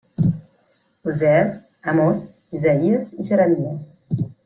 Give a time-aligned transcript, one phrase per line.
[1.11, 1.53] Osees,
[1.93, 2.25] Amós,
[2.61, 4.03] Isaïes i Jeremies.